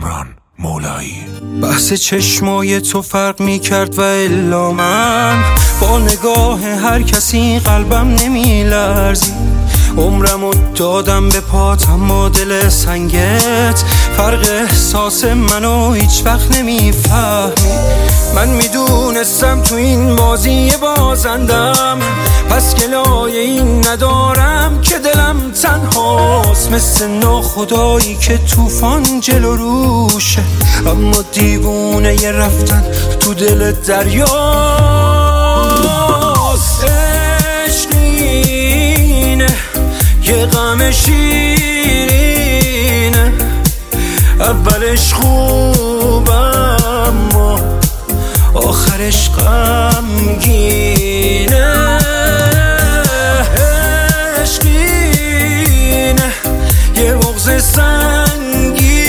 [0.00, 0.26] کامران
[0.58, 1.24] مولایی.
[1.62, 5.42] بحث چشمای تو فرق می کرد و الا من.
[5.80, 9.32] با نگاه هر کسی قلبم نمی لرزی
[9.98, 13.84] عمرم و دادم به پات اما دل سنگت.
[14.16, 17.52] فرق احساس منو هیچ وقت نمی‌فهمی.
[18.34, 21.98] من می‌دونستم تو این بازی بازندم.
[22.50, 26.70] پس گلای این ندارم که دلم تنهاست.
[26.70, 30.42] مثل ناخدایی که طوفان جلو روشه.
[30.86, 32.84] اما دیوونه رفتن
[33.20, 34.75] تو دل دریاست
[41.04, 42.46] شیرینه.
[44.40, 47.60] اولش خوب اما
[48.54, 50.86] آخرش غمگینه.
[54.42, 56.32] عشقینه.
[56.96, 59.08] یه بغز سنگینه.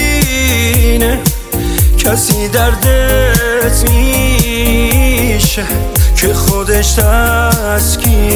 [1.98, 5.66] کسی دردت میشه
[6.16, 8.28] که خودش تسکینه.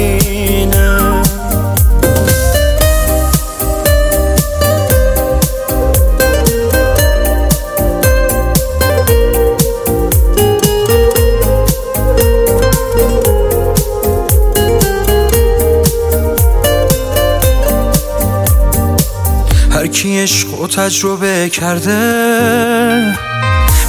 [20.01, 23.17] کی عشق و تجربه کرده؟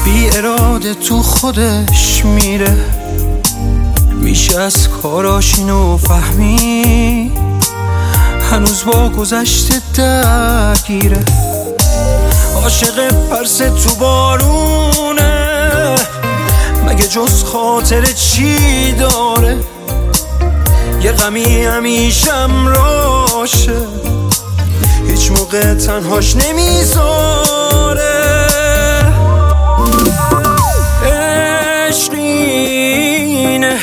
[0.05, 2.77] بی اراده تو خودش میره.
[4.11, 7.33] میشه از کاراش اینو فهمی.
[8.51, 11.25] هنوز با گذشته درگیره.
[12.63, 15.95] عاشق پرس تو بارونه.
[16.87, 19.57] مگه جز خاطر چی داره؟
[21.03, 24.12] یه غمی همیشم راشه.
[25.53, 28.03] موقع تنهاش نمی‌ذاره.
[31.89, 33.79] عشقینه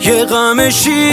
[0.00, 1.12] یه غم شیرینه.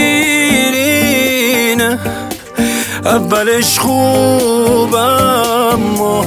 [3.05, 6.25] اولش خوب اما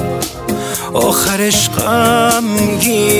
[0.93, 3.19] آخرش غمگینه.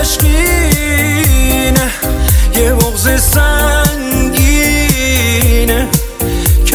[0.00, 1.90] عشقینه
[2.56, 3.97] یه بغز سنگینه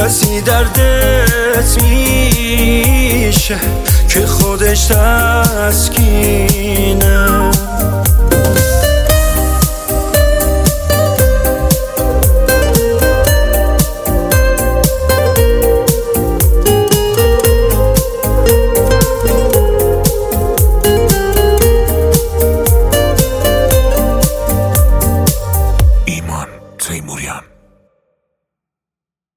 [0.04, 3.60] کسی دردت میشه
[4.08, 6.24] که خودش تسکینه